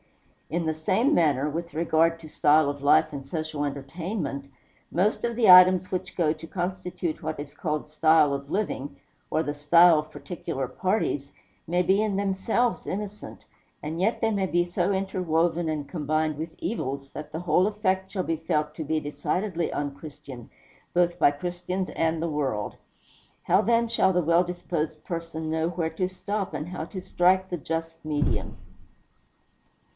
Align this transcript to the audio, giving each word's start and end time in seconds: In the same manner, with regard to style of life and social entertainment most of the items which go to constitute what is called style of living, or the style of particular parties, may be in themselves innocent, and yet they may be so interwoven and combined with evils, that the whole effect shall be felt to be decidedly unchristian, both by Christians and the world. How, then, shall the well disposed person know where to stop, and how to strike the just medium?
In 0.49 0.65
the 0.65 0.73
same 0.73 1.13
manner, 1.13 1.47
with 1.47 1.75
regard 1.75 2.19
to 2.19 2.27
style 2.27 2.69
of 2.69 2.81
life 2.81 3.13
and 3.13 3.25
social 3.25 3.63
entertainment 3.63 4.51
most 4.91 5.23
of 5.23 5.35
the 5.35 5.49
items 5.49 5.91
which 5.91 6.17
go 6.17 6.33
to 6.33 6.47
constitute 6.47 7.21
what 7.23 7.39
is 7.39 7.53
called 7.53 7.85
style 7.87 8.33
of 8.33 8.49
living, 8.49 8.99
or 9.29 9.43
the 9.43 9.53
style 9.53 9.99
of 9.99 10.11
particular 10.11 10.67
parties, 10.67 11.31
may 11.67 11.83
be 11.83 12.01
in 12.01 12.17
themselves 12.17 12.87
innocent, 12.87 13.45
and 13.83 14.01
yet 14.01 14.19
they 14.21 14.31
may 14.31 14.47
be 14.47 14.65
so 14.65 14.91
interwoven 14.91 15.69
and 15.69 15.87
combined 15.87 16.35
with 16.35 16.55
evils, 16.57 17.09
that 17.09 17.31
the 17.31 17.41
whole 17.41 17.67
effect 17.67 18.11
shall 18.11 18.23
be 18.23 18.35
felt 18.35 18.73
to 18.75 18.83
be 18.83 18.99
decidedly 18.99 19.71
unchristian, 19.71 20.49
both 20.95 21.17
by 21.19 21.29
Christians 21.31 21.89
and 21.95 22.21
the 22.21 22.29
world. 22.29 22.75
How, 23.43 23.61
then, 23.61 23.87
shall 23.87 24.11
the 24.11 24.23
well 24.23 24.43
disposed 24.43 25.05
person 25.05 25.49
know 25.51 25.69
where 25.69 25.91
to 25.91 26.09
stop, 26.09 26.55
and 26.55 26.69
how 26.69 26.85
to 26.85 27.01
strike 27.01 27.49
the 27.49 27.57
just 27.57 28.03
medium? 28.03 28.57